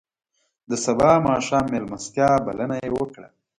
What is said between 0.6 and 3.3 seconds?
د سبا ماښام میلمستیا بلنه یې وکړه.